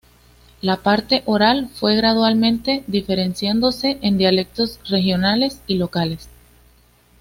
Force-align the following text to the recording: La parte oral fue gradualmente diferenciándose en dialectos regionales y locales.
La 0.61 0.77
parte 0.77 1.21
oral 1.27 1.69
fue 1.71 1.95
gradualmente 1.95 2.83
diferenciándose 2.87 3.99
en 4.01 4.17
dialectos 4.17 4.79
regionales 4.89 5.61
y 5.67 5.75
locales. 5.77 6.27